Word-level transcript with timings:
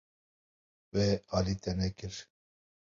Wê 0.93 1.07
alî 1.37 1.55
te 1.63 1.71
nekir. 1.81 2.15